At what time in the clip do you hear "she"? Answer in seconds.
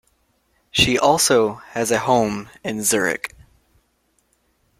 0.71-0.97